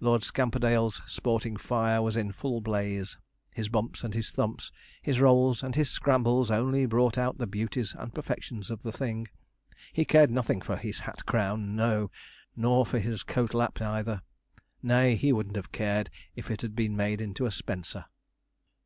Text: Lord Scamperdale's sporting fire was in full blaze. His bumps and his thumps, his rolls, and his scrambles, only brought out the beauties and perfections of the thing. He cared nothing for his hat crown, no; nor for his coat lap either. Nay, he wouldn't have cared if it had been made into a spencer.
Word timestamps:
Lord 0.00 0.22
Scamperdale's 0.24 1.02
sporting 1.04 1.54
fire 1.58 2.00
was 2.00 2.16
in 2.16 2.32
full 2.32 2.62
blaze. 2.62 3.18
His 3.52 3.68
bumps 3.68 4.02
and 4.02 4.14
his 4.14 4.30
thumps, 4.30 4.72
his 5.02 5.20
rolls, 5.20 5.62
and 5.62 5.74
his 5.74 5.90
scrambles, 5.90 6.50
only 6.50 6.86
brought 6.86 7.18
out 7.18 7.36
the 7.36 7.46
beauties 7.46 7.94
and 7.94 8.14
perfections 8.14 8.70
of 8.70 8.80
the 8.80 8.92
thing. 8.92 9.28
He 9.92 10.06
cared 10.06 10.30
nothing 10.30 10.62
for 10.62 10.78
his 10.78 11.00
hat 11.00 11.26
crown, 11.26 11.76
no; 11.76 12.10
nor 12.56 12.86
for 12.86 12.98
his 12.98 13.22
coat 13.22 13.52
lap 13.52 13.78
either. 13.82 14.22
Nay, 14.82 15.16
he 15.16 15.34
wouldn't 15.34 15.56
have 15.56 15.70
cared 15.70 16.08
if 16.34 16.50
it 16.50 16.62
had 16.62 16.74
been 16.74 16.96
made 16.96 17.20
into 17.20 17.44
a 17.44 17.50
spencer. 17.50 18.06